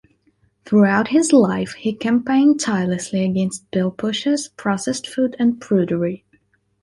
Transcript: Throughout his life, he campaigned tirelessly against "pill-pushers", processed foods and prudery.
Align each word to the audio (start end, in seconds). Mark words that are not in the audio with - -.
Throughout 0.65 1.09
his 1.09 1.31
life, 1.31 1.73
he 1.73 1.93
campaigned 1.93 2.59
tirelessly 2.59 3.23
against 3.23 3.69
"pill-pushers", 3.69 4.47
processed 4.57 5.05
foods 5.07 5.35
and 5.37 5.61
prudery. 5.61 6.25